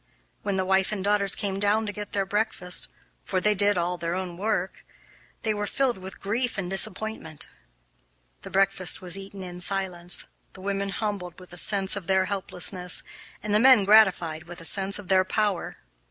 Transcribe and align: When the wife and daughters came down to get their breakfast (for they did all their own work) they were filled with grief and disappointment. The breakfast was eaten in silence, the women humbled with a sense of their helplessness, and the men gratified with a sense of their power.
When 0.41 0.57
the 0.57 0.65
wife 0.65 0.91
and 0.91 1.03
daughters 1.03 1.35
came 1.35 1.59
down 1.59 1.85
to 1.85 1.93
get 1.93 2.11
their 2.13 2.25
breakfast 2.25 2.89
(for 3.23 3.39
they 3.39 3.53
did 3.53 3.77
all 3.77 3.99
their 3.99 4.15
own 4.15 4.35
work) 4.35 4.83
they 5.43 5.53
were 5.53 5.67
filled 5.67 5.99
with 5.99 6.19
grief 6.19 6.57
and 6.57 6.71
disappointment. 6.71 7.45
The 8.41 8.49
breakfast 8.49 8.99
was 8.99 9.15
eaten 9.15 9.43
in 9.43 9.59
silence, 9.59 10.25
the 10.53 10.61
women 10.61 10.89
humbled 10.89 11.39
with 11.39 11.53
a 11.53 11.57
sense 11.57 11.95
of 11.95 12.07
their 12.07 12.25
helplessness, 12.25 13.03
and 13.43 13.53
the 13.53 13.59
men 13.59 13.85
gratified 13.85 14.45
with 14.45 14.59
a 14.59 14.65
sense 14.65 14.97
of 14.97 15.07
their 15.07 15.23
power. 15.23 15.77